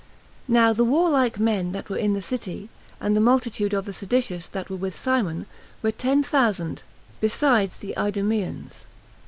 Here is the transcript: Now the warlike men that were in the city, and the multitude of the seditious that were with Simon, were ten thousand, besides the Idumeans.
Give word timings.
Now 0.47 0.73
the 0.73 0.83
warlike 0.83 1.39
men 1.39 1.73
that 1.73 1.87
were 1.87 1.95
in 1.95 2.15
the 2.15 2.23
city, 2.23 2.69
and 2.99 3.15
the 3.15 3.21
multitude 3.21 3.71
of 3.71 3.85
the 3.85 3.93
seditious 3.93 4.47
that 4.47 4.67
were 4.67 4.75
with 4.75 4.95
Simon, 4.95 5.45
were 5.83 5.91
ten 5.91 6.23
thousand, 6.23 6.81
besides 7.19 7.77
the 7.77 7.93
Idumeans. 7.95 8.85